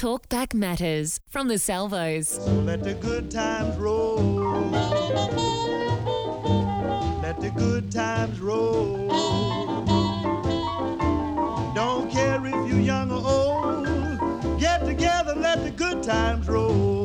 Talkback 0.00 0.54
Matters 0.54 1.20
from 1.28 1.48
the 1.48 1.58
Salvos. 1.58 2.26
So 2.26 2.50
let 2.50 2.82
the 2.82 2.94
good 2.94 3.30
times 3.30 3.76
roll. 3.76 4.16
Let 7.20 7.38
the 7.38 7.50
good 7.54 7.92
times 7.92 8.40
roll. 8.40 9.08
Don't 11.74 12.10
care 12.10 12.42
if 12.46 12.50
you're 12.50 12.80
young 12.80 13.12
or 13.12 13.22
old. 13.22 14.58
Get 14.58 14.86
together, 14.86 15.34
let 15.34 15.62
the 15.64 15.70
good 15.70 16.02
times 16.02 16.48
roll. 16.48 17.02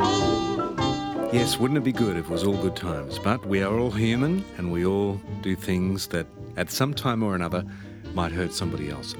Yes, 1.34 1.60
wouldn't 1.60 1.78
it 1.78 1.84
be 1.84 1.92
good 1.92 2.16
if 2.16 2.28
it 2.28 2.32
was 2.32 2.46
all 2.46 2.56
good 2.56 2.78
times? 2.78 3.20
But 3.20 3.46
we 3.46 3.62
are 3.62 3.78
all 3.78 3.92
human 3.92 4.46
and 4.58 4.72
we 4.72 4.86
all 4.86 5.20
do 5.42 5.58
things 5.58 6.08
that 6.08 6.28
at 6.56 6.72
some 6.72 6.94
time 6.94 7.24
or 7.24 7.36
another 7.36 7.66
might 8.14 8.32
hurt 8.32 8.54
somebody 8.54 8.90
else. 8.90 9.16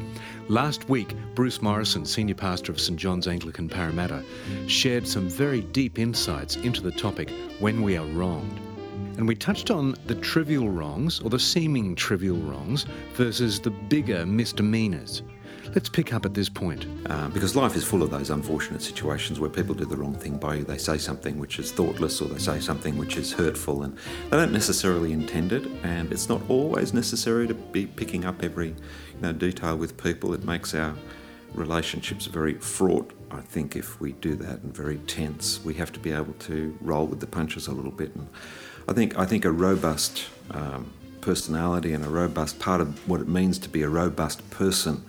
Last 0.48 0.88
week, 0.90 1.16
Bruce 1.34 1.60
Morrison, 1.64 2.06
Senior 2.06 2.36
Pastor 2.36 2.72
of 2.72 2.80
St 2.80 3.00
John's 3.00 3.28
Anglican 3.28 3.68
Parramatta, 3.68 4.24
shared 4.68 5.08
some 5.08 5.28
very 5.28 5.62
deep 5.62 5.98
insights 5.98 6.56
into 6.58 6.82
the 6.82 6.92
topic 6.92 7.32
when 7.58 7.82
we 7.82 7.98
are 7.98 8.06
wronged. 8.06 8.60
And 9.18 9.28
we 9.28 9.34
touched 9.34 9.72
on 9.72 9.96
the 10.06 10.14
trivial 10.14 10.70
wrongs, 10.70 11.20
or 11.20 11.32
the 11.32 11.40
seeming 11.40 11.96
trivial 11.96 12.38
wrongs, 12.38 12.86
versus 13.14 13.60
the 13.60 13.72
bigger 13.72 14.24
misdemeanours. 14.24 15.24
Let's 15.76 15.90
pick 15.90 16.14
up 16.14 16.26
at 16.26 16.34
this 16.34 16.48
point. 16.48 16.86
Uh, 17.06 17.28
because 17.28 17.54
life 17.54 17.76
is 17.76 17.84
full 17.84 18.02
of 18.02 18.10
those 18.10 18.30
unfortunate 18.30 18.82
situations 18.82 19.42
where 19.42 19.50
people 19.50 19.76
do 19.76 19.84
the 19.84 19.98
wrong 19.98 20.16
thing 20.16 20.38
by 20.38 20.56
you. 20.56 20.64
They 20.64 20.78
say 20.78 20.98
something 20.98 21.38
which 21.38 21.60
is 21.60 21.74
thoughtless 21.74 22.22
or 22.22 22.30
they 22.30 22.40
say 22.40 22.62
something 22.62 22.98
which 22.98 23.18
is 23.18 23.34
hurtful 23.34 23.84
and 23.84 23.98
they 24.30 24.38
don't 24.38 24.54
necessarily 24.54 25.12
intend 25.12 25.52
it. 25.52 25.68
And 25.84 26.14
it's 26.14 26.30
not 26.30 26.42
always 26.48 26.94
necessary 26.94 27.46
to 27.48 27.54
be 27.54 27.88
picking 27.88 28.24
up 28.24 28.42
every 28.42 28.70
you 28.70 28.76
know, 29.22 29.34
detail 29.34 29.76
with 29.76 30.02
people. 30.02 30.34
It 30.34 30.46
makes 30.46 30.74
our 30.74 30.96
relationships 31.54 32.26
very 32.26 32.54
fraught, 32.54 33.12
I 33.30 33.42
think, 33.42 33.76
if 33.76 34.00
we 34.00 34.14
do 34.14 34.36
that 34.36 34.62
and 34.62 34.74
very 34.74 35.00
tense. 35.00 35.60
We 35.66 35.74
have 35.74 35.92
to 35.92 36.00
be 36.00 36.14
able 36.14 36.34
to 36.34 36.78
roll 36.80 37.06
with 37.06 37.20
the 37.20 37.28
punches 37.28 37.68
a 37.68 37.74
little 37.74 37.92
bit. 37.92 38.16
And 38.16 38.30
I 38.88 38.94
think, 38.94 39.20
I 39.20 39.26
think 39.26 39.44
a 39.44 39.52
robust 39.52 40.24
um, 40.52 40.94
personality 41.20 41.92
and 41.92 42.06
a 42.06 42.10
robust 42.10 42.60
part 42.60 42.80
of 42.80 43.10
what 43.10 43.20
it 43.20 43.28
means 43.28 43.60
to 43.60 43.68
be 43.68 43.82
a 43.82 43.90
robust 43.90 44.50
person 44.52 45.04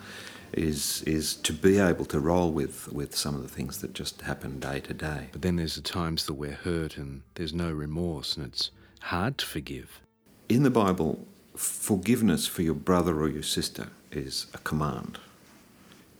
is 0.52 1.02
is 1.02 1.34
to 1.34 1.52
be 1.52 1.78
able 1.78 2.04
to 2.06 2.20
roll 2.20 2.50
with 2.50 2.92
with 2.92 3.14
some 3.14 3.34
of 3.34 3.42
the 3.42 3.48
things 3.48 3.80
that 3.80 3.92
just 3.92 4.22
happen 4.22 4.58
day 4.58 4.80
to 4.80 4.94
day. 4.94 5.28
But 5.32 5.42
then 5.42 5.56
there's 5.56 5.76
the 5.76 5.82
times 5.82 6.26
that 6.26 6.34
we're 6.34 6.52
hurt 6.52 6.96
and 6.96 7.22
there's 7.34 7.52
no 7.52 7.70
remorse 7.70 8.36
and 8.36 8.46
it's 8.46 8.70
hard 9.00 9.38
to 9.38 9.46
forgive. 9.46 10.00
In 10.48 10.62
the 10.62 10.70
Bible, 10.70 11.26
forgiveness 11.56 12.46
for 12.46 12.62
your 12.62 12.74
brother 12.74 13.20
or 13.20 13.28
your 13.28 13.42
sister 13.42 13.88
is 14.12 14.46
a 14.54 14.58
command. 14.58 15.18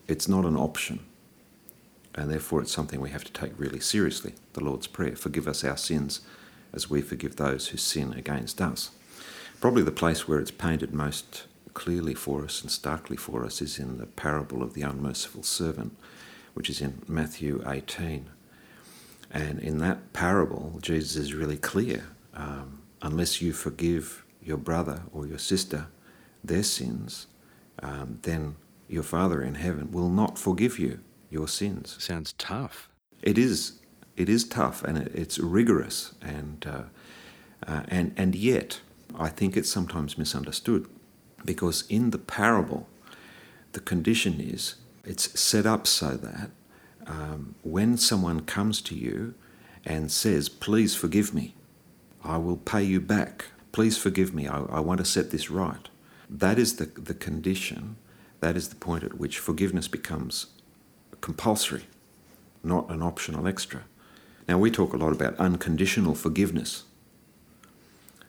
It's 0.09 0.29
not 0.29 0.45
an 0.45 0.57
option. 0.57 1.01
And 2.15 2.31
therefore 2.31 2.63
it's 2.63 2.73
something 2.73 3.01
we 3.01 3.11
have 3.11 3.25
to 3.25 3.33
take 3.33 3.53
really 3.59 3.81
seriously. 3.81 4.35
The 4.55 4.65
Lord's 4.65 4.87
Prayer, 4.87 5.17
forgive 5.17 5.47
us 5.47 5.63
our 5.65 5.77
sins 5.77 6.21
as 6.73 6.89
we 6.89 7.03
forgive 7.03 7.37
those 7.37 7.69
who 7.69 7.77
sin 7.77 8.13
against 8.15 8.61
us. 8.61 8.91
Probably 9.61 9.83
the 9.83 9.91
place 9.91 10.27
where 10.27 10.39
it's 10.39 10.51
painted 10.51 10.95
most 10.95 11.47
clearly 11.77 12.15
for 12.15 12.43
us 12.43 12.63
and 12.63 12.71
starkly 12.71 13.19
for 13.19 13.45
us 13.45 13.61
is 13.61 13.79
in 13.79 13.99
the 13.99 14.07
parable 14.07 14.63
of 14.63 14.73
the 14.73 14.81
unmerciful 14.81 15.43
servant, 15.43 15.95
which 16.55 16.71
is 16.71 16.81
in 16.81 17.03
Matthew 17.07 17.63
18. 17.67 18.31
And 19.31 19.61
in 19.61 19.77
that 19.79 20.15
parable, 20.15 20.79
Jesus 20.81 21.17
is 21.17 21.35
really 21.35 21.59
clear. 21.59 22.07
Um, 22.33 22.81
unless 23.03 23.43
you 23.43 23.53
forgive 23.53 24.25
your 24.43 24.57
brother 24.57 25.03
or 25.13 25.27
your 25.27 25.39
sister 25.39 25.89
their 26.43 26.63
sins, 26.63 27.27
um, 27.83 28.21
then 28.23 28.57
your 28.89 29.03
Father 29.03 29.43
in 29.43 29.57
heaven 29.57 29.93
will 29.93 30.09
not 30.09 30.39
forgive 30.39 30.79
you 30.79 31.01
your 31.29 31.47
sins. 31.47 31.97
Sounds 31.99 32.33
tough. 32.39 32.89
It 33.21 33.37
is. 33.37 33.81
It 34.17 34.31
is 34.31 34.45
tough 34.45 34.83
and 34.83 34.97
it, 34.97 35.13
it's 35.15 35.39
rigorous, 35.39 36.15
and 36.23 36.67
uh, 36.67 36.85
uh, 37.71 37.83
and 37.89 38.15
and 38.17 38.35
yet 38.35 38.81
I 39.19 39.29
think 39.29 39.59
it's 39.59 39.69
sometimes 39.69 40.17
misunderstood 40.17 40.89
because 41.47 41.85
in 41.89 42.11
the 42.11 42.19
parable, 42.19 42.89
the 43.73 43.81
condition 43.81 44.41
is 44.41 44.75
it's 45.05 45.39
set 45.39 45.67
up 45.67 45.87
so 45.87 46.17
that 46.17 46.51
um, 47.07 47.55
when 47.63 47.97
someone 47.97 48.41
comes 48.41 48.81
to 48.83 48.95
you 48.95 49.35
and 49.85 50.11
says, 50.11 50.49
Please 50.49 50.95
forgive 50.95 51.33
me, 51.33 51.55
I 52.25 52.39
will 52.39 52.57
pay 52.57 52.83
you 52.83 53.01
back, 53.01 53.47
please 53.73 53.97
forgive 53.97 54.35
me, 54.35 54.49
I, 54.49 54.63
I 54.63 54.81
want 54.81 54.99
to 54.99 55.05
set 55.05 55.31
this 55.31 55.49
right. 55.51 55.89
That 56.29 56.59
is 56.59 56.77
the, 56.77 56.87
the 56.87 57.15
condition, 57.15 57.97
that 58.41 58.57
is 58.57 58.69
the 58.69 58.77
point 58.77 59.05
at 59.05 59.19
which 59.19 59.39
forgiveness 59.39 59.87
becomes 59.87 60.47
compulsory, 61.21 61.85
not 62.65 62.91
an 62.91 63.03
optional 63.03 63.47
extra. 63.47 63.85
Now, 64.49 64.59
we 64.59 64.71
talk 64.71 64.93
a 64.93 64.97
lot 64.97 65.13
about 65.13 65.37
unconditional 65.39 66.15
forgiveness. 66.15 66.85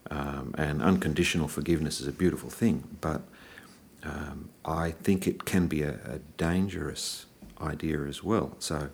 Um, 0.10 0.56
and 0.58 0.82
unconditional 0.82 1.48
forgiveness 1.48 2.00
is 2.00 2.08
a 2.08 2.12
beautiful 2.14 2.50
thing, 2.50 2.98
but 3.02 3.22
um, 4.04 4.50
I 4.64 4.92
think 4.92 5.28
it 5.28 5.44
can 5.46 5.68
be 5.68 5.82
a, 5.82 6.00
a, 6.06 6.20
dangerous 6.38 7.26
idea 7.60 8.02
as 8.04 8.24
well. 8.24 8.56
So, 8.60 8.90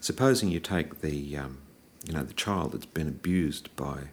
supposing 0.00 0.48
you 0.48 0.60
take 0.60 1.02
the 1.02 1.36
um, 1.36 1.58
you 2.06 2.14
know 2.14 2.22
the 2.22 2.32
child 2.32 2.72
that's 2.72 2.86
been 2.86 3.08
abused 3.08 3.74
by 3.76 4.04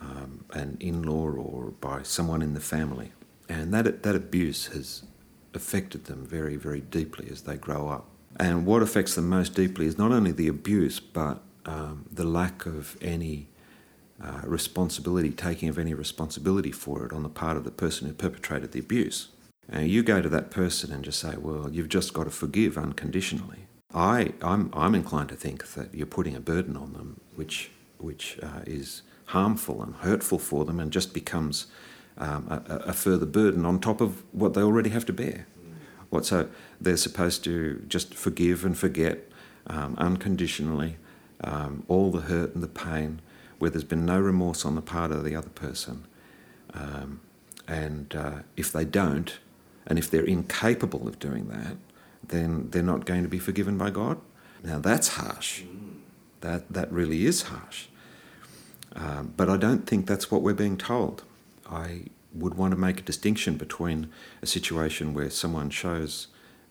um, 0.00 0.44
an 0.52 0.76
in-law 0.80 1.30
or 1.30 1.70
by 1.80 2.02
someone 2.02 2.42
in 2.42 2.52
the 2.52 2.60
family, 2.60 3.12
and 3.48 3.72
that 3.72 4.02
that 4.02 4.14
abuse 4.14 4.66
has 4.66 5.04
affected 5.54 6.04
them 6.04 6.26
very 6.26 6.56
very 6.56 6.80
deeply 6.80 7.28
as 7.30 7.42
they 7.42 7.56
grow 7.56 7.88
up. 7.88 8.08
And 8.36 8.66
what 8.66 8.82
affects 8.82 9.14
them 9.14 9.28
most 9.28 9.54
deeply 9.54 9.86
is 9.86 9.96
not 9.96 10.12
only 10.12 10.32
the 10.32 10.48
abuse, 10.48 11.00
but 11.00 11.40
um, 11.64 12.06
the 12.10 12.24
lack 12.24 12.66
of 12.66 12.96
any 13.00 13.48
uh, 14.22 14.40
responsibility, 14.44 15.30
taking 15.30 15.68
of 15.68 15.78
any 15.78 15.94
responsibility 15.94 16.72
for 16.72 17.04
it 17.04 17.12
on 17.12 17.22
the 17.22 17.28
part 17.28 17.56
of 17.56 17.64
the 17.64 17.70
person 17.70 18.06
who 18.06 18.14
perpetrated 18.14 18.72
the 18.72 18.78
abuse. 18.78 19.28
And 19.68 19.88
you 19.88 20.02
go 20.02 20.20
to 20.20 20.28
that 20.28 20.50
person 20.50 20.92
and 20.92 21.04
just 21.04 21.20
say, 21.20 21.36
well, 21.36 21.68
you've 21.70 21.88
just 21.88 22.12
got 22.12 22.24
to 22.24 22.30
forgive 22.30 22.76
unconditionally. 22.76 23.66
I, 23.94 24.32
I'm, 24.42 24.70
I'm 24.72 24.94
inclined 24.94 25.28
to 25.30 25.36
think 25.36 25.66
that 25.74 25.94
you're 25.94 26.06
putting 26.06 26.34
a 26.34 26.40
burden 26.40 26.76
on 26.76 26.92
them 26.92 27.20
which, 27.34 27.70
which 27.98 28.38
uh, 28.42 28.60
is 28.66 29.02
harmful 29.26 29.82
and 29.82 29.94
hurtful 29.96 30.38
for 30.38 30.64
them 30.64 30.80
and 30.80 30.92
just 30.92 31.12
becomes 31.12 31.66
um, 32.18 32.46
a, 32.48 32.74
a, 32.76 32.92
further 32.92 33.26
burden 33.26 33.64
on 33.64 33.80
top 33.80 34.00
of 34.00 34.22
what 34.32 34.54
they 34.54 34.60
already 34.60 34.90
have 34.90 35.06
to 35.06 35.12
bear. 35.12 35.46
What, 36.10 36.26
so 36.26 36.48
they're 36.80 36.98
supposed 36.98 37.42
to 37.44 37.82
just 37.88 38.14
forgive 38.14 38.64
and 38.64 38.76
forget 38.76 39.30
um, 39.66 39.94
unconditionally 39.96 40.96
um, 41.42 41.84
all 41.88 42.10
the 42.10 42.22
hurt 42.22 42.54
and 42.54 42.62
the 42.62 42.68
pain 42.68 43.20
where 43.62 43.70
there's 43.70 43.84
been 43.84 44.04
no 44.04 44.18
remorse 44.18 44.64
on 44.64 44.74
the 44.74 44.82
part 44.82 45.12
of 45.12 45.22
the 45.22 45.36
other 45.36 45.48
person. 45.48 46.04
Um, 46.74 47.20
and 47.68 48.12
uh, 48.12 48.38
if 48.56 48.72
they 48.72 48.84
don't, 48.84 49.38
and 49.86 50.00
if 50.00 50.10
they're 50.10 50.24
incapable 50.24 51.06
of 51.06 51.20
doing 51.20 51.46
that, 51.46 51.76
then 52.26 52.70
they're 52.70 52.82
not 52.82 53.04
going 53.04 53.22
to 53.22 53.28
be 53.28 53.38
forgiven 53.38 53.78
by 53.78 53.90
God. 53.90 54.20
Now 54.64 54.80
that's 54.80 55.10
harsh. 55.10 55.62
That, 56.40 56.72
that 56.72 56.90
really 56.90 57.24
is 57.24 57.42
harsh. 57.42 57.86
Um, 58.96 59.32
but 59.36 59.48
I 59.48 59.56
don't 59.56 59.86
think 59.86 60.08
that's 60.08 60.28
what 60.28 60.42
we're 60.42 60.54
being 60.54 60.76
told. 60.76 61.22
I 61.70 62.06
would 62.34 62.54
want 62.54 62.72
to 62.72 62.76
make 62.76 62.98
a 62.98 63.04
distinction 63.04 63.58
between 63.58 64.10
a 64.42 64.46
situation 64.46 65.14
where 65.14 65.30
someone 65.30 65.70
shows 65.70 66.26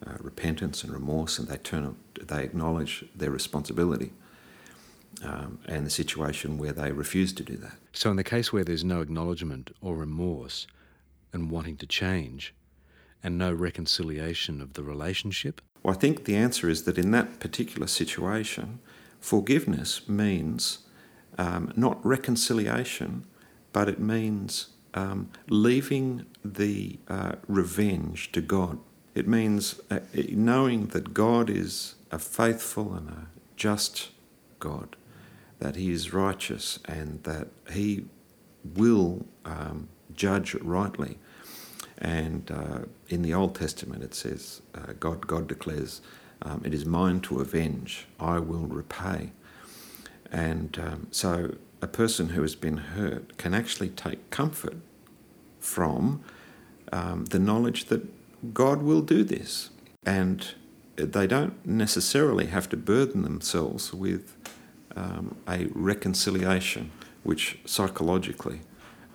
uh, 0.06 0.18
repentance 0.20 0.84
and 0.84 0.92
remorse 0.92 1.40
and 1.40 1.48
they 1.48 1.56
turn, 1.56 1.96
they 2.22 2.44
acknowledge 2.44 3.06
their 3.16 3.32
responsibility, 3.32 4.12
um, 5.24 5.60
and 5.68 5.86
the 5.86 5.92
situation 5.92 6.58
where 6.58 6.74
they 6.74 6.92
refuse 6.92 7.34
to 7.34 7.44
do 7.44 7.58
that. 7.58 7.74
So, 7.94 8.10
in 8.10 8.16
the 8.16 8.24
case 8.24 8.52
where 8.52 8.64
there's 8.64 8.84
no 8.84 9.02
acknowledgement 9.02 9.72
or 9.82 9.96
remorse 9.96 10.68
and 11.34 11.52
wanting 11.52 11.78
to 11.78 11.86
change, 11.86 12.54
and 13.24 13.38
no 13.38 13.54
reconciliation 13.54 14.62
of 14.62 14.74
the 14.74 14.84
relationship? 14.84 15.62
Well, 15.84 15.96
I 15.96 15.98
think 15.98 16.26
the 16.26 16.36
answer 16.36 16.70
is 16.70 16.84
that 16.84 16.98
in 16.98 17.12
that 17.12 17.40
particular 17.40 17.88
situation, 17.88 18.80
forgiveness 19.20 20.08
means 20.08 20.80
um, 21.38 21.72
not 21.76 22.04
reconciliation, 22.06 23.26
but 23.74 23.88
it 23.88 24.00
means 24.00 24.68
um, 24.94 25.30
leaving 25.50 26.26
the 26.44 27.00
uh, 27.08 27.34
revenge 27.48 28.32
to 28.34 28.42
God. 28.42 28.80
It 29.16 29.28
means 29.28 29.80
uh, 29.90 30.00
knowing 30.30 30.88
that 30.88 31.14
God 31.14 31.50
is 31.50 31.96
a 32.12 32.20
faithful 32.20 32.94
and 32.94 33.10
a 33.10 33.28
just 33.56 34.10
God 34.60 34.96
that 35.62 35.76
he 35.76 35.92
is 35.92 36.12
righteous 36.12 36.80
and 36.86 37.24
that 37.24 37.48
he 37.72 38.04
will 38.76 39.26
um, 39.46 39.88
judge 40.14 40.56
rightly. 40.56 41.18
And 42.00 42.52
uh, 42.52 42.80
in 43.10 43.22
the 43.22 43.34
Old 43.36 43.54
Testament, 43.56 44.04
it 44.04 44.16
says, 44.16 44.64
uh, 44.74 44.94
God, 45.00 45.28
God 45.28 45.48
declares, 45.48 46.02
um, 46.42 46.64
It 46.66 46.74
is 46.74 46.86
mine 46.86 47.22
to 47.22 47.40
avenge, 47.40 48.08
I 48.20 48.40
will 48.40 48.66
repay. 48.66 49.32
And 50.32 50.78
um, 50.80 51.08
so 51.12 51.56
a 51.80 51.88
person 51.88 52.30
who 52.30 52.42
has 52.42 52.56
been 52.56 52.78
hurt 52.78 53.38
can 53.38 53.54
actually 53.54 53.90
take 53.90 54.32
comfort 54.32 54.78
from 55.60 56.24
um, 56.92 57.26
the 57.26 57.40
knowledge 57.40 57.86
that 57.86 58.04
God 58.52 58.82
will 58.82 59.02
do 59.02 59.24
this. 59.24 59.70
And 60.08 60.48
they 60.96 61.28
don't 61.28 61.64
necessarily 61.66 62.48
have 62.48 62.68
to 62.70 62.78
burden 62.78 63.22
themselves 63.22 63.94
with 63.94 64.36
um, 64.96 65.38
a 65.48 65.68
reconciliation, 65.74 66.92
which 67.24 67.60
psychologically 67.66 68.62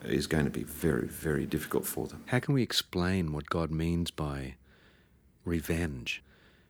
is 0.05 0.26
going 0.26 0.44
to 0.44 0.50
be 0.50 0.62
very, 0.62 1.06
very 1.06 1.46
difficult 1.46 1.87
for 1.87 2.06
them. 2.06 2.23
How 2.26 2.38
can 2.38 2.55
we 2.55 2.62
explain 2.62 3.32
what 3.32 3.50
God 3.50 3.70
means 3.70 4.11
by 4.11 4.55
revenge? 5.44 6.23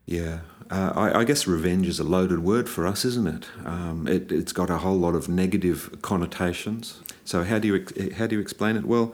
Yeah, 0.07 0.41
uh, 0.71 0.93
I, 0.95 1.21
I, 1.21 1.25
guess 1.25 1.49
revenge 1.49 1.89
is 1.89 1.99
a 1.99 2.05
loaded 2.05 2.39
word 2.39 2.69
for 2.69 2.87
us, 2.87 3.05
isn't 3.05 3.27
it? 3.27 3.49
Um, 3.65 4.07
it? 4.07 4.31
It's 4.31 4.53
got 4.53 4.71
a 4.71 4.79
whole 4.79 4.97
lot 4.97 5.17
of 5.17 5.29
negative 5.29 5.99
connotations. 6.01 7.01
So 7.25 7.43
how 7.43 7.59
do 7.59 7.67
you 7.67 8.13
how 8.15 8.29
do 8.29 8.37
you 8.37 8.41
explain 8.41 8.77
it? 8.77 8.85
Well, 8.85 9.13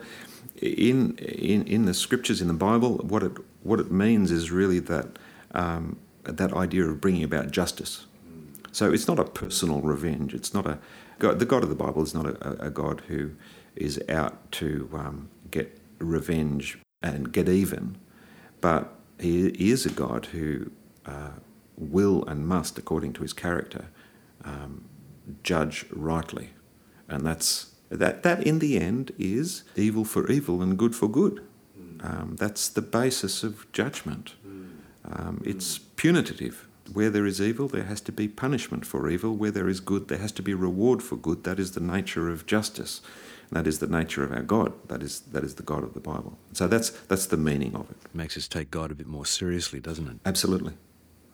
in 0.61 1.17
in 1.17 1.65
in 1.65 1.85
the 1.85 1.95
scriptures 1.95 2.41
in 2.41 2.47
the 2.47 2.53
Bible, 2.53 2.97
what 2.97 3.23
it 3.23 3.31
what 3.63 3.79
it 3.79 3.91
means 3.91 4.29
is 4.29 4.51
really 4.51 4.77
that 4.79 5.17
um, 5.55 5.97
that 6.25 6.53
idea 6.53 6.85
of 6.85 7.01
bringing 7.01 7.23
about 7.23 7.49
justice. 7.49 8.05
So 8.73 8.91
it's 8.91 9.07
not 9.07 9.19
a 9.19 9.23
personal 9.23 9.81
revenge. 9.81 10.33
It's 10.33 10.53
not 10.53 10.65
a 10.65 10.79
God, 11.19 11.39
the 11.39 11.45
God 11.45 11.63
of 11.63 11.69
the 11.69 11.75
Bible 11.75 12.01
is 12.01 12.13
not 12.13 12.25
a, 12.25 12.65
a 12.65 12.69
God 12.69 13.03
who 13.07 13.31
is 13.75 14.01
out 14.09 14.51
to 14.53 14.89
um, 14.93 15.29
get 15.51 15.79
revenge 15.99 16.79
and 17.01 17.31
get 17.31 17.47
even, 17.47 17.97
but 18.61 18.93
he, 19.19 19.51
he 19.51 19.71
is 19.71 19.85
a 19.85 19.91
God 19.91 20.25
who 20.27 20.71
uh, 21.05 21.33
will 21.77 22.25
and 22.25 22.47
must, 22.47 22.77
according 22.79 23.13
to 23.13 23.21
his 23.21 23.31
character, 23.31 23.85
um, 24.43 24.85
judge 25.43 25.85
rightly, 25.91 26.49
and 27.07 27.25
that's 27.25 27.75
that. 27.89 28.23
That 28.23 28.43
in 28.43 28.59
the 28.59 28.79
end 28.79 29.11
is 29.19 29.63
evil 29.75 30.03
for 30.03 30.29
evil 30.31 30.61
and 30.61 30.77
good 30.77 30.95
for 30.95 31.07
good. 31.07 31.45
Um, 32.01 32.35
that's 32.37 32.67
the 32.67 32.81
basis 32.81 33.43
of 33.43 33.71
judgment. 33.71 34.33
Um, 35.05 35.41
it's 35.45 35.77
punitive. 35.77 36.67
Where 36.93 37.09
there 37.09 37.25
is 37.25 37.41
evil, 37.41 37.67
there 37.67 37.83
has 37.83 38.01
to 38.01 38.11
be 38.11 38.27
punishment 38.27 38.85
for 38.85 39.09
evil. 39.09 39.35
Where 39.35 39.51
there 39.51 39.69
is 39.69 39.79
good, 39.79 40.07
there 40.07 40.19
has 40.19 40.31
to 40.33 40.41
be 40.41 40.53
reward 40.53 41.01
for 41.01 41.15
good. 41.15 41.43
That 41.43 41.59
is 41.59 41.71
the 41.71 41.79
nature 41.79 42.29
of 42.29 42.45
justice. 42.45 43.01
That 43.51 43.67
is 43.67 43.79
the 43.79 43.87
nature 43.87 44.23
of 44.23 44.31
our 44.31 44.41
God. 44.41 44.73
That 44.87 45.03
is 45.03 45.19
that 45.31 45.43
is 45.43 45.55
the 45.55 45.63
God 45.63 45.83
of 45.83 45.93
the 45.93 45.99
Bible. 45.99 46.37
So 46.53 46.67
that's 46.67 46.89
that's 46.89 47.27
the 47.27 47.37
meaning 47.37 47.75
of 47.75 47.89
it. 47.91 47.97
Makes 48.13 48.37
us 48.37 48.47
take 48.47 48.71
God 48.71 48.91
a 48.91 48.95
bit 48.95 49.07
more 49.07 49.25
seriously, 49.25 49.79
doesn't 49.79 50.07
it? 50.07 50.17
Absolutely, 50.25 50.73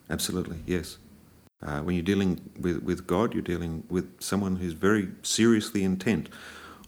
absolutely, 0.10 0.58
yes. 0.66 0.98
Uh, 1.62 1.82
when 1.82 1.96
you're 1.96 2.04
dealing 2.04 2.40
with, 2.60 2.82
with 2.84 3.06
God, 3.06 3.34
you're 3.34 3.42
dealing 3.42 3.84
with 3.90 4.22
someone 4.22 4.58
who's 4.58 4.74
very 4.74 5.10
seriously 5.24 5.84
intent 5.84 6.30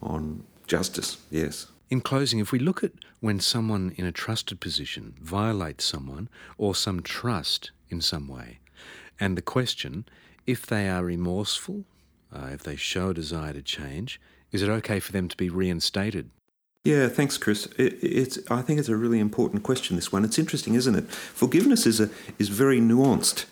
on 0.01 0.43
justice. 0.65 1.17
Yes. 1.29 1.67
In 1.89 1.99
closing, 1.99 2.39
if 2.39 2.53
we 2.53 2.59
look 2.59 2.81
at 2.83 2.93
when 3.19 3.41
someone 3.41 3.93
in 3.97 4.05
a 4.05 4.13
trusted 4.13 4.61
position 4.61 5.13
violates 5.21 5.83
someone 5.83 6.29
or 6.57 6.73
some 6.73 7.01
trust 7.01 7.71
in 7.89 7.99
some 7.99 8.29
way, 8.29 8.59
and 9.21 9.37
the 9.37 9.41
question, 9.41 10.05
if 10.47 10.65
they 10.65 10.89
are 10.89 11.05
remorseful, 11.05 11.85
uh, 12.33 12.49
if 12.51 12.63
they 12.63 12.75
show 12.75 13.09
a 13.09 13.13
desire 13.13 13.53
to 13.53 13.61
change, 13.61 14.19
is 14.51 14.63
it 14.63 14.69
okay 14.69 14.99
for 14.99 15.11
them 15.11 15.27
to 15.29 15.37
be 15.37 15.47
reinstated? 15.47 16.31
Yeah, 16.83 17.07
thanks, 17.07 17.37
Chris. 17.37 17.67
It, 17.77 17.99
it's 18.01 18.39
I 18.49 18.63
think 18.63 18.79
it's 18.79 18.89
a 18.89 18.95
really 18.95 19.19
important 19.19 19.61
question. 19.61 19.95
This 19.95 20.11
one. 20.11 20.25
It's 20.25 20.39
interesting, 20.39 20.73
isn't 20.73 20.95
it? 20.95 21.11
Forgiveness 21.11 21.85
is 21.85 21.99
a 21.99 22.09
is 22.39 22.49
very 22.49 22.81
nuanced, 22.81 23.45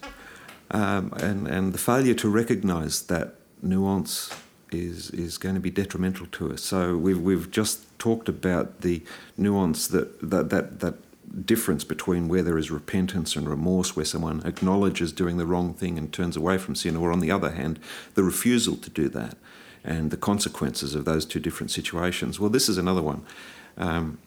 um, 0.71 1.13
and 1.17 1.47
and 1.47 1.71
the 1.71 1.77
failure 1.77 2.15
to 2.15 2.27
recognise 2.27 3.03
that 3.03 3.35
nuance 3.61 4.35
is 4.71 5.11
is 5.11 5.37
going 5.37 5.53
to 5.53 5.61
be 5.61 5.69
detrimental 5.69 6.25
to 6.31 6.51
us. 6.51 6.63
So 6.63 6.97
we've 6.97 7.21
we've 7.21 7.51
just 7.51 7.99
talked 7.99 8.27
about 8.27 8.81
the 8.81 9.03
nuance 9.37 9.87
that 9.87 10.19
that 10.27 10.49
that, 10.49 10.79
that 10.79 10.95
difference 11.45 11.83
between 11.83 12.27
where 12.27 12.43
there 12.43 12.57
is 12.57 12.71
repentance 12.71 13.35
and 13.35 13.49
remorse, 13.49 13.95
where 13.95 14.05
someone 14.05 14.41
acknowledges 14.45 15.11
doing 15.11 15.37
the 15.37 15.45
wrong 15.45 15.73
thing 15.73 15.97
and 15.97 16.11
turns 16.11 16.35
away 16.35 16.57
from 16.57 16.75
sin, 16.75 16.95
or 16.95 17.11
on 17.11 17.19
the 17.19 17.31
other 17.31 17.51
hand, 17.51 17.79
the 18.15 18.23
refusal 18.23 18.75
to 18.77 18.89
do 18.89 19.09
that, 19.09 19.37
and 19.83 20.11
the 20.11 20.17
consequences 20.17 20.95
of 20.95 21.05
those 21.05 21.25
two 21.25 21.39
different 21.39 21.71
situations. 21.71 22.39
Well, 22.39 22.49
this 22.49 22.69
is 22.69 22.77
another 22.77 23.01
one 23.01 23.23
um, 23.77 24.17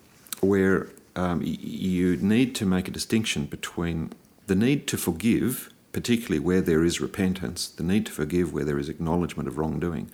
where 0.40 0.88
um, 1.16 1.42
you 1.44 2.16
need 2.16 2.54
to 2.56 2.66
make 2.66 2.88
a 2.88 2.90
distinction 2.90 3.46
between 3.46 4.12
the 4.46 4.54
need 4.54 4.86
to 4.88 4.96
forgive 4.96 5.72
particularly 5.92 6.38
where 6.38 6.60
there 6.60 6.84
is 6.84 7.00
repentance, 7.00 7.68
the 7.68 7.82
need 7.82 8.06
to 8.06 8.12
forgive 8.12 8.52
where 8.52 8.64
there 8.64 8.78
is 8.78 8.88
acknowledgement 8.88 9.48
of 9.48 9.58
wrongdoing, 9.58 10.10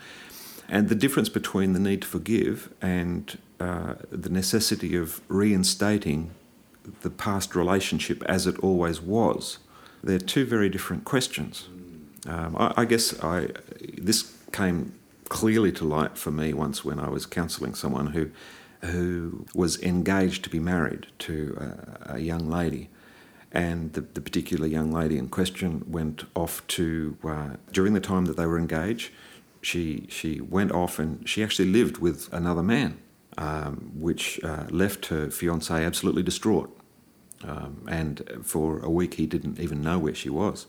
and 0.69 0.89
the 0.89 0.95
difference 0.95 1.29
between 1.29 1.73
the 1.73 1.79
need 1.79 2.03
to 2.03 2.09
forgive 2.09 2.69
and 2.83 3.39
uh, 3.61 3.95
the 4.11 4.29
necessity 4.29 4.97
of 4.97 5.21
reinstating 5.29 6.33
the 7.03 7.11
past 7.11 7.55
relationship 7.55 8.23
as 8.25 8.47
it 8.47 8.59
always 8.61 9.01
was. 9.01 9.59
They're 10.03 10.19
two 10.19 10.45
very 10.45 10.69
different 10.69 11.05
questions. 11.05 11.69
Um, 12.27 12.57
I, 12.57 12.75
I, 12.79 12.85
guess 12.85 13.19
I 13.23 13.49
this 13.97 14.35
came 14.53 14.93
clearly 15.29 15.73
to 15.73 15.85
light 15.85 16.17
for 16.17 16.31
me 16.31 16.53
once 16.53 16.85
when 16.85 16.99
I 16.99 17.09
was 17.09 17.27
counselling 17.27 17.75
someone 17.75 18.09
who 18.09 18.31
who 18.83 19.47
was 19.55 19.81
engaged 19.83 20.45
to 20.45 20.51
be 20.51 20.61
married 20.61 21.07
to 21.19 21.57
a, 22.07 22.15
a 22.15 22.19
young 22.19 22.49
lady 22.49 22.89
and 23.51 23.93
the, 23.95 24.03
the, 24.03 24.21
particular 24.21 24.67
young 24.67 24.93
lady 24.93 25.19
in 25.19 25.29
question 25.29 25.85
went 25.89 26.25
off 26.37 26.65
to 26.69 27.17
uh, 27.25 27.49
during 27.73 27.95
the 27.95 28.01
time 28.01 28.27
that 28.27 28.37
they 28.37 28.47
were 28.47 28.59
engaged 28.59 29.11
she 29.63 30.07
she 30.09 30.41
went 30.41 30.71
off 30.71 30.99
and 30.99 31.29
she 31.29 31.43
actually 31.43 31.69
lived 31.69 31.99
with 31.99 32.33
another 32.33 32.63
man 32.63 32.99
um, 33.37 33.91
which 33.95 34.43
uh, 34.45 34.65
left 34.71 35.07
her 35.07 35.31
fiance 35.31 35.85
absolutely 35.85 36.23
distraught 36.23 36.78
um, 37.45 37.87
and 37.89 38.23
for 38.43 38.81
a 38.81 38.91
week 38.91 39.15
he 39.15 39.27
didn't 39.27 39.61
even 39.61 39.81
know 39.81 39.99
where 39.99 40.15
she 40.15 40.29
was 40.29 40.67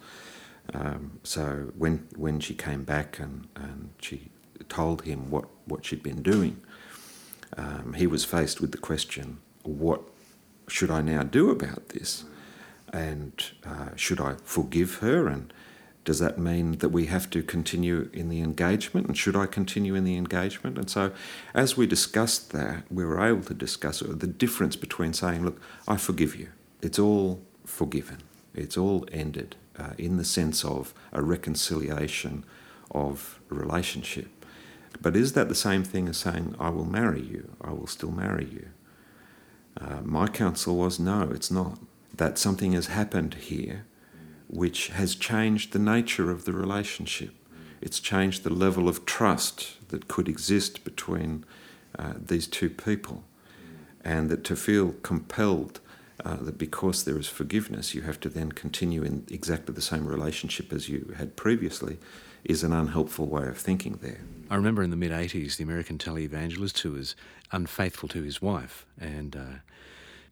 um, 0.73 1.19
so 1.23 1.71
when 1.77 2.07
when 2.15 2.39
she 2.39 2.53
came 2.53 2.83
back 2.83 3.19
and, 3.19 3.47
and 3.55 3.89
she 4.01 4.29
told 4.67 5.03
him 5.03 5.29
what, 5.31 5.45
what 5.65 5.85
she'd 5.85 6.03
been 6.03 6.21
doing 6.21 6.61
um, 7.57 7.93
he 7.93 8.05
was 8.05 8.23
faced 8.23 8.61
with 8.61 8.71
the 8.71 8.77
question 8.77 9.39
what 9.63 10.01
should 10.67 10.91
I 10.91 11.01
now 11.01 11.23
do 11.23 11.49
about 11.49 11.89
this 11.89 12.25
and 12.93 13.51
uh, 13.65 13.95
should 13.95 14.19
I 14.19 14.35
forgive 14.43 14.95
her? 14.95 15.27
And 15.27 15.53
does 16.05 16.19
that 16.19 16.39
mean 16.39 16.73
that 16.79 16.89
we 16.89 17.05
have 17.07 17.29
to 17.31 17.43
continue 17.43 18.09
in 18.13 18.29
the 18.29 18.41
engagement? 18.41 19.07
And 19.07 19.17
should 19.17 19.35
I 19.35 19.45
continue 19.45 19.95
in 19.95 20.03
the 20.03 20.17
engagement? 20.17 20.77
And 20.77 20.89
so, 20.89 21.11
as 21.53 21.77
we 21.77 21.85
discussed 21.87 22.51
that, 22.51 22.83
we 22.89 23.05
were 23.05 23.23
able 23.23 23.43
to 23.43 23.53
discuss 23.53 23.99
the 23.99 24.27
difference 24.27 24.75
between 24.75 25.13
saying, 25.13 25.43
Look, 25.45 25.61
I 25.87 25.97
forgive 25.97 26.35
you. 26.35 26.49
It's 26.81 26.99
all 26.99 27.41
forgiven, 27.65 28.19
it's 28.53 28.77
all 28.77 29.05
ended 29.11 29.55
uh, 29.77 29.91
in 29.97 30.17
the 30.17 30.25
sense 30.25 30.63
of 30.63 30.93
a 31.11 31.21
reconciliation 31.21 32.43
of 32.91 33.39
relationship. 33.49 34.27
But 35.01 35.15
is 35.15 35.33
that 35.33 35.49
the 35.49 35.55
same 35.55 35.83
thing 35.83 36.07
as 36.09 36.17
saying, 36.17 36.55
I 36.59 36.69
will 36.69 36.85
marry 36.85 37.21
you, 37.21 37.55
I 37.61 37.71
will 37.71 37.87
still 37.87 38.11
marry 38.11 38.45
you? 38.45 38.69
Uh, 39.79 40.01
my 40.03 40.27
counsel 40.27 40.75
was, 40.77 40.99
No, 40.99 41.29
it's 41.33 41.51
not 41.51 41.79
that 42.15 42.37
something 42.37 42.73
has 42.73 42.87
happened 42.87 43.35
here 43.35 43.85
which 44.49 44.87
has 44.87 45.15
changed 45.15 45.71
the 45.71 45.79
nature 45.79 46.31
of 46.31 46.45
the 46.45 46.51
relationship. 46.51 47.33
It's 47.81 47.99
changed 47.99 48.43
the 48.43 48.49
level 48.49 48.89
of 48.89 49.05
trust 49.05 49.87
that 49.89 50.07
could 50.07 50.27
exist 50.27 50.83
between 50.83 51.45
uh, 51.97 52.13
these 52.19 52.47
two 52.47 52.69
people. 52.69 53.23
And 54.03 54.29
that 54.29 54.43
to 54.45 54.55
feel 54.55 54.95
compelled 55.03 55.79
uh, 56.25 56.37
that 56.37 56.57
because 56.57 57.03
there 57.03 57.17
is 57.17 57.27
forgiveness, 57.27 57.93
you 57.93 58.01
have 58.01 58.19
to 58.21 58.29
then 58.29 58.51
continue 58.51 59.03
in 59.03 59.25
exactly 59.29 59.73
the 59.73 59.81
same 59.81 60.05
relationship 60.05 60.73
as 60.73 60.89
you 60.89 61.13
had 61.17 61.35
previously 61.35 61.97
is 62.43 62.63
an 62.63 62.73
unhelpful 62.73 63.25
way 63.25 63.47
of 63.47 63.57
thinking 63.57 63.99
there. 64.01 64.21
I 64.49 64.55
remember 64.55 64.81
in 64.81 64.89
the 64.89 64.95
mid 64.95 65.11
80s, 65.11 65.57
the 65.57 65.63
American 65.63 65.97
televangelist 65.97 66.79
who 66.79 66.91
was 66.93 67.15
unfaithful 67.51 68.09
to 68.09 68.23
his 68.23 68.41
wife 68.41 68.85
and 68.99 69.35
uh, 69.35 69.59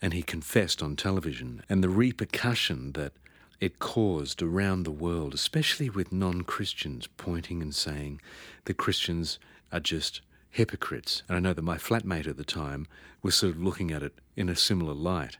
and 0.01 0.13
he 0.13 0.21
confessed 0.21 0.83
on 0.83 0.95
television, 0.95 1.63
and 1.69 1.83
the 1.83 1.89
repercussion 1.89 2.91
that 2.93 3.13
it 3.59 3.79
caused 3.79 4.43
around 4.43 4.83
the 4.83 4.91
world, 4.91 5.33
especially 5.33 5.89
with 5.89 6.11
non 6.11 6.43
Christians 6.43 7.07
pointing 7.17 7.61
and 7.61 7.73
saying 7.73 8.21
the 8.65 8.73
Christians 8.73 9.39
are 9.71 9.79
just 9.79 10.21
hypocrites. 10.51 11.23
And 11.27 11.35
I 11.35 11.39
know 11.39 11.53
that 11.53 11.61
my 11.63 11.77
flatmate 11.77 12.27
at 12.27 12.37
the 12.37 12.43
time 12.43 12.87
was 13.23 13.35
sort 13.35 13.55
of 13.55 13.61
looking 13.61 13.91
at 13.91 14.03
it 14.03 14.13
in 14.35 14.49
a 14.49 14.55
similar 14.55 14.93
light 14.93 15.37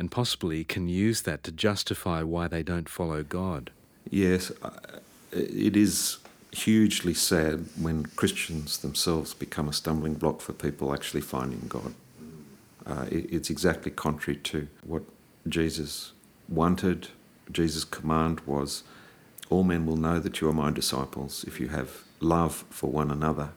and 0.00 0.10
possibly 0.10 0.64
can 0.64 0.88
use 0.88 1.20
that 1.22 1.44
to 1.44 1.52
justify 1.52 2.22
why 2.22 2.48
they 2.48 2.62
don't 2.62 2.88
follow 2.88 3.22
God. 3.22 3.70
Yes, 4.08 4.50
it 5.30 5.76
is 5.76 6.16
hugely 6.52 7.12
sad 7.12 7.66
when 7.78 8.06
Christians 8.06 8.78
themselves 8.78 9.34
become 9.34 9.68
a 9.68 9.74
stumbling 9.74 10.14
block 10.14 10.40
for 10.40 10.54
people 10.54 10.94
actually 10.94 11.20
finding 11.20 11.66
God. 11.68 11.92
Uh, 12.86 13.04
it's 13.10 13.50
exactly 13.50 13.92
contrary 13.92 14.38
to 14.38 14.68
what 14.84 15.02
Jesus 15.46 16.12
wanted. 16.48 17.08
Jesus' 17.52 17.84
command 17.84 18.40
was, 18.46 18.84
All 19.50 19.64
men 19.64 19.84
will 19.84 19.98
know 19.98 20.18
that 20.18 20.40
you 20.40 20.48
are 20.48 20.54
my 20.54 20.70
disciples 20.70 21.44
if 21.46 21.60
you 21.60 21.68
have 21.68 22.04
love 22.20 22.64
for 22.70 22.90
one 22.90 23.10
another. 23.10 23.50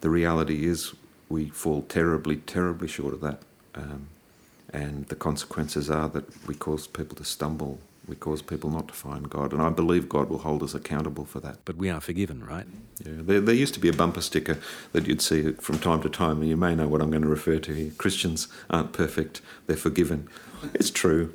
The 0.00 0.10
reality 0.10 0.66
is, 0.66 0.92
we 1.28 1.50
fall 1.50 1.82
terribly, 1.82 2.38
terribly 2.38 2.88
short 2.88 3.14
of 3.14 3.20
that. 3.20 3.42
Um, 3.76 4.08
and 4.72 5.06
the 5.06 5.16
consequences 5.16 5.90
are 5.90 6.08
that 6.08 6.46
we 6.46 6.54
cause 6.54 6.86
people 6.86 7.16
to 7.16 7.24
stumble 7.24 7.78
We 8.10 8.16
cause 8.16 8.42
people 8.42 8.70
not 8.70 8.88
to 8.88 8.94
find 8.94 9.30
God, 9.30 9.52
and 9.52 9.62
I 9.62 9.70
believe 9.70 10.08
God 10.08 10.30
will 10.30 10.38
hold 10.38 10.62
us 10.64 10.74
accountable 10.74 11.24
for 11.24 11.38
that. 11.40 11.58
But 11.64 11.76
we 11.76 11.88
are 11.90 12.00
forgiven, 12.00 12.44
right? 12.44 12.66
Yeah, 13.04 13.12
there, 13.18 13.40
there 13.40 13.54
used 13.54 13.74
to 13.74 13.80
be 13.80 13.88
a 13.88 13.92
bumper 13.92 14.20
sticker 14.20 14.58
that 14.92 15.06
you'd 15.06 15.22
see 15.22 15.52
from 15.52 15.78
time 15.78 16.02
to 16.02 16.08
time, 16.08 16.40
and 16.40 16.48
you 16.48 16.56
may 16.56 16.74
know 16.74 16.88
what 16.88 17.00
I'm 17.00 17.10
going 17.10 17.22
to 17.22 17.28
refer 17.28 17.60
to 17.60 17.72
here. 17.72 17.92
Christians 17.98 18.48
aren't 18.68 18.92
perfect; 18.92 19.42
they're 19.66 19.76
forgiven. 19.76 20.28
It's 20.74 20.90
true. 20.90 21.32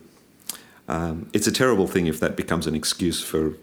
Um, 0.88 1.30
it's 1.34 1.48
a 1.48 1.52
terrible 1.52 1.88
thing 1.88 2.08
if 2.08 2.20
that 2.20 2.36
becomes 2.36 2.68
an 2.68 2.76
excuse 2.76 3.24
for 3.24 3.54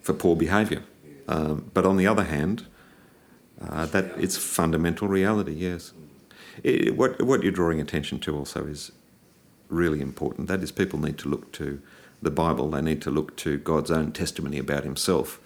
for 0.00 0.12
poor 0.12 0.34
behaviour. 0.34 0.82
Um, 1.28 1.70
but 1.74 1.86
on 1.86 1.96
the 1.96 2.08
other 2.08 2.24
hand, 2.24 2.66
uh, 3.60 3.86
that 3.86 4.06
it's 4.18 4.36
fundamental 4.36 5.06
reality. 5.06 5.52
Yes. 5.52 5.92
What 6.94 7.22
what 7.22 7.42
you're 7.42 7.52
drawing 7.52 7.80
attention 7.80 8.18
to 8.20 8.36
also 8.36 8.66
is 8.66 8.92
really 9.68 10.00
important. 10.00 10.48
That 10.48 10.62
is, 10.62 10.70
people 10.70 10.98
need 11.00 11.18
to 11.18 11.28
look 11.28 11.52
to 11.52 11.80
the 12.20 12.30
Bible. 12.30 12.70
They 12.70 12.82
need 12.82 13.02
to 13.02 13.10
look 13.10 13.36
to 13.38 13.58
God's 13.58 13.90
own 13.90 14.12
testimony 14.12 14.58
about 14.58 14.84
Himself, 14.84 15.40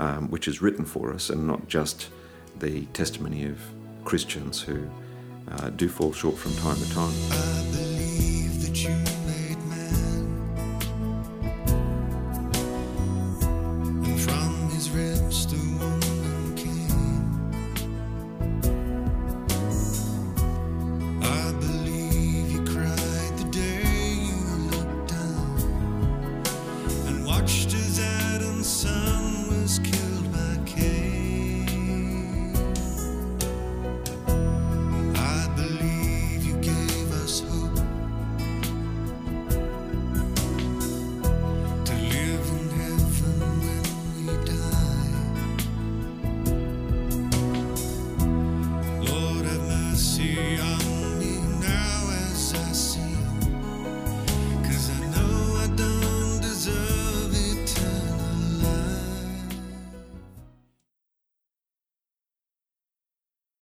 um, 0.00 0.30
which 0.30 0.48
is 0.48 0.62
written 0.62 0.84
for 0.84 1.12
us, 1.12 1.30
and 1.30 1.46
not 1.46 1.68
just 1.68 2.08
the 2.58 2.86
testimony 2.86 3.44
of 3.44 3.60
Christians 4.04 4.62
who 4.62 4.88
uh, 5.50 5.70
do 5.70 5.88
fall 5.88 6.12
short 6.12 6.36
from 6.36 6.54
time 6.56 6.76
to 6.76 6.90
time. 6.94 7.12